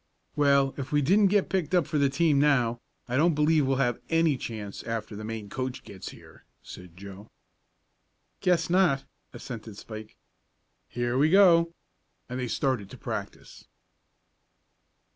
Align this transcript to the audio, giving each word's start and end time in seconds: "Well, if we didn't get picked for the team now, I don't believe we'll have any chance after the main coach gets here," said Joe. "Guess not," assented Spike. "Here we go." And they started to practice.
"Well, 0.35 0.73
if 0.77 0.91
we 0.91 1.03
didn't 1.03 1.27
get 1.27 1.47
picked 1.47 1.75
for 1.85 1.99
the 1.99 2.09
team 2.09 2.39
now, 2.39 2.81
I 3.07 3.17
don't 3.17 3.35
believe 3.35 3.67
we'll 3.67 3.75
have 3.77 4.01
any 4.09 4.35
chance 4.35 4.81
after 4.81 5.15
the 5.15 5.23
main 5.23 5.47
coach 5.47 5.83
gets 5.83 6.09
here," 6.09 6.43
said 6.63 6.97
Joe. 6.97 7.27
"Guess 8.39 8.67
not," 8.71 9.03
assented 9.31 9.77
Spike. 9.77 10.15
"Here 10.89 11.19
we 11.19 11.29
go." 11.29 11.71
And 12.27 12.39
they 12.39 12.47
started 12.47 12.89
to 12.89 12.97
practice. 12.97 13.65